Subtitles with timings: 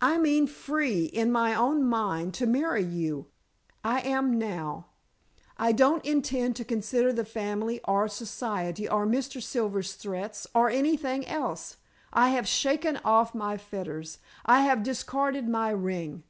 [0.00, 3.26] "I mean free, in my own mind, to marry you.
[3.82, 4.90] I am now.
[5.58, 9.42] I don't intend to consider the family or society, or Mr.
[9.42, 11.78] Silver's threats, or anything else.
[12.12, 16.22] I have shaken off my fetters; I have discarded my ring."